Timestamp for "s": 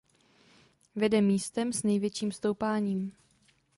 1.73-1.83